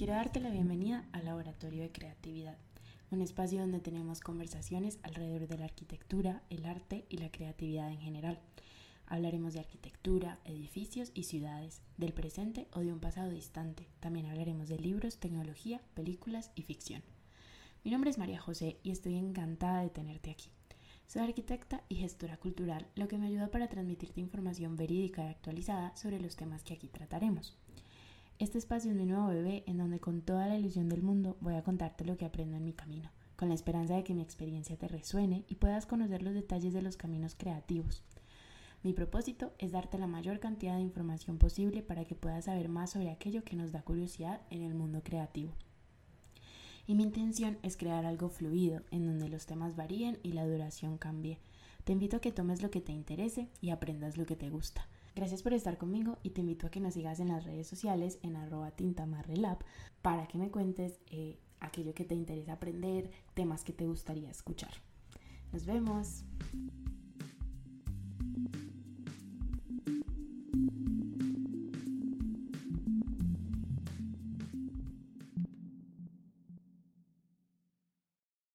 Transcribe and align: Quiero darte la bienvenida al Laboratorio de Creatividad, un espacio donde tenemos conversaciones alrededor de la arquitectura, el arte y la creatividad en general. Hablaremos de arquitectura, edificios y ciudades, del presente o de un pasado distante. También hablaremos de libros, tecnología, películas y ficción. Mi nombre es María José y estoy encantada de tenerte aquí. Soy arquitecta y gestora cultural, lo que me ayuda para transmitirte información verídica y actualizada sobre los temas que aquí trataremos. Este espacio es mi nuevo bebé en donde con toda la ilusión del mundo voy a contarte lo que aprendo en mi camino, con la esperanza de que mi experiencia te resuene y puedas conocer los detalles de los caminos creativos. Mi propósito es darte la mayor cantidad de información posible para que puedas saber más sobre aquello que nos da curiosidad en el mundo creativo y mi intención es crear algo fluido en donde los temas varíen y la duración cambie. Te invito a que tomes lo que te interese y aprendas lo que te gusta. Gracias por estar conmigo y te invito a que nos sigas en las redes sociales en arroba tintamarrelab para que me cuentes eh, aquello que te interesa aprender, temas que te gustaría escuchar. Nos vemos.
Quiero 0.00 0.14
darte 0.14 0.40
la 0.40 0.48
bienvenida 0.48 1.04
al 1.12 1.26
Laboratorio 1.26 1.82
de 1.82 1.92
Creatividad, 1.92 2.56
un 3.10 3.20
espacio 3.20 3.60
donde 3.60 3.80
tenemos 3.80 4.22
conversaciones 4.22 4.98
alrededor 5.02 5.46
de 5.46 5.58
la 5.58 5.66
arquitectura, 5.66 6.42
el 6.48 6.64
arte 6.64 7.04
y 7.10 7.18
la 7.18 7.30
creatividad 7.30 7.90
en 7.90 8.00
general. 8.00 8.38
Hablaremos 9.04 9.52
de 9.52 9.60
arquitectura, 9.60 10.38
edificios 10.46 11.10
y 11.12 11.24
ciudades, 11.24 11.82
del 11.98 12.14
presente 12.14 12.66
o 12.72 12.80
de 12.80 12.94
un 12.94 12.98
pasado 12.98 13.28
distante. 13.28 13.88
También 14.00 14.24
hablaremos 14.24 14.70
de 14.70 14.78
libros, 14.78 15.18
tecnología, 15.18 15.82
películas 15.92 16.50
y 16.54 16.62
ficción. 16.62 17.02
Mi 17.84 17.90
nombre 17.90 18.08
es 18.08 18.16
María 18.16 18.40
José 18.40 18.78
y 18.82 18.92
estoy 18.92 19.16
encantada 19.16 19.82
de 19.82 19.90
tenerte 19.90 20.30
aquí. 20.30 20.48
Soy 21.08 21.20
arquitecta 21.20 21.84
y 21.90 21.96
gestora 21.96 22.38
cultural, 22.38 22.86
lo 22.94 23.06
que 23.06 23.18
me 23.18 23.26
ayuda 23.26 23.50
para 23.50 23.68
transmitirte 23.68 24.22
información 24.22 24.76
verídica 24.76 25.26
y 25.26 25.28
actualizada 25.28 25.94
sobre 25.94 26.20
los 26.20 26.36
temas 26.36 26.64
que 26.64 26.72
aquí 26.72 26.88
trataremos. 26.88 27.54
Este 28.40 28.56
espacio 28.56 28.90
es 28.90 28.96
mi 28.96 29.04
nuevo 29.04 29.28
bebé 29.28 29.64
en 29.66 29.76
donde 29.76 30.00
con 30.00 30.22
toda 30.22 30.48
la 30.48 30.56
ilusión 30.56 30.88
del 30.88 31.02
mundo 31.02 31.36
voy 31.40 31.56
a 31.56 31.62
contarte 31.62 32.06
lo 32.06 32.16
que 32.16 32.24
aprendo 32.24 32.56
en 32.56 32.64
mi 32.64 32.72
camino, 32.72 33.10
con 33.36 33.50
la 33.50 33.54
esperanza 33.54 33.94
de 33.94 34.02
que 34.02 34.14
mi 34.14 34.22
experiencia 34.22 34.78
te 34.78 34.88
resuene 34.88 35.44
y 35.46 35.56
puedas 35.56 35.84
conocer 35.84 36.22
los 36.22 36.32
detalles 36.32 36.72
de 36.72 36.80
los 36.80 36.96
caminos 36.96 37.34
creativos. 37.34 38.02
Mi 38.82 38.94
propósito 38.94 39.52
es 39.58 39.72
darte 39.72 39.98
la 39.98 40.06
mayor 40.06 40.40
cantidad 40.40 40.76
de 40.76 40.80
información 40.80 41.36
posible 41.36 41.82
para 41.82 42.06
que 42.06 42.14
puedas 42.14 42.46
saber 42.46 42.70
más 42.70 42.90
sobre 42.90 43.10
aquello 43.10 43.44
que 43.44 43.56
nos 43.56 43.72
da 43.72 43.82
curiosidad 43.82 44.40
en 44.48 44.62
el 44.62 44.72
mundo 44.72 45.02
creativo 45.04 45.52
y 46.90 46.94
mi 46.96 47.04
intención 47.04 47.56
es 47.62 47.76
crear 47.76 48.04
algo 48.04 48.30
fluido 48.30 48.82
en 48.90 49.06
donde 49.06 49.28
los 49.28 49.46
temas 49.46 49.76
varíen 49.76 50.18
y 50.24 50.32
la 50.32 50.44
duración 50.44 50.98
cambie. 50.98 51.38
Te 51.84 51.92
invito 51.92 52.16
a 52.16 52.20
que 52.20 52.32
tomes 52.32 52.62
lo 52.62 52.70
que 52.72 52.80
te 52.80 52.90
interese 52.90 53.48
y 53.60 53.70
aprendas 53.70 54.16
lo 54.16 54.26
que 54.26 54.34
te 54.34 54.50
gusta. 54.50 54.88
Gracias 55.14 55.42
por 55.42 55.52
estar 55.52 55.76
conmigo 55.76 56.18
y 56.22 56.30
te 56.30 56.40
invito 56.40 56.66
a 56.66 56.70
que 56.70 56.80
nos 56.80 56.94
sigas 56.94 57.20
en 57.20 57.28
las 57.28 57.44
redes 57.44 57.66
sociales 57.66 58.18
en 58.22 58.36
arroba 58.36 58.70
tintamarrelab 58.70 59.58
para 60.02 60.26
que 60.26 60.38
me 60.38 60.50
cuentes 60.50 61.00
eh, 61.10 61.38
aquello 61.60 61.94
que 61.94 62.04
te 62.04 62.14
interesa 62.14 62.54
aprender, 62.54 63.10
temas 63.34 63.64
que 63.64 63.72
te 63.72 63.86
gustaría 63.86 64.30
escuchar. 64.30 64.72
Nos 65.52 65.66
vemos. 65.66 66.24